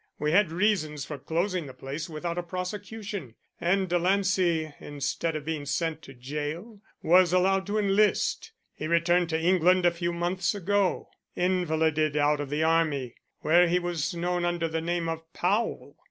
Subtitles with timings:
[0.17, 5.67] We had reasons for closing the place without a prosecution, and Delancey, instead of being
[5.67, 8.51] sent to gaol, was allowed to enlist.
[8.73, 13.77] He returned to England a few months ago, invalided out of the army, where he
[13.77, 15.95] was known under the name of Powell.